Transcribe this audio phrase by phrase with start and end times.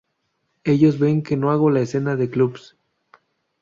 [0.63, 2.75] Ellos ven que no hago la escena de clubs.